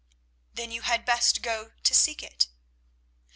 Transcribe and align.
"Then 0.55 0.71
you 0.71 0.81
had 0.81 1.05
best 1.05 1.43
go 1.43 1.73
to 1.83 1.93
seek 1.93 2.23
it." 2.23 2.47